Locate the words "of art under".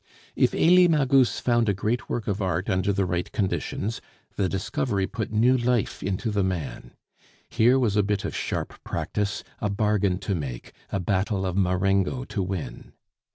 2.27-2.91